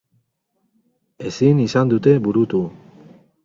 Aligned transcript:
Ezin 1.33 1.61
izan 1.67 1.95
dute 1.95 2.17
burutu. 2.29 2.67